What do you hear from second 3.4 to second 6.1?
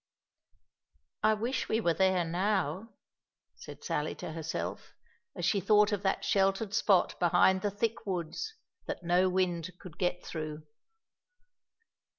said Sally to herself, as she thought of